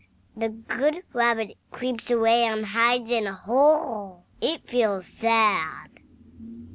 THE 0.35 0.49
good 0.49 1.03
Rabbit 1.13 1.59
creeps 1.69 2.09
away, 2.09 2.43
and 2.45 2.65
hides 2.65 3.11
in 3.11 3.27
a 3.27 3.35
hole. 3.35 4.25
It 4.41 4.67
feels 4.67 5.05
sad. 5.05 5.99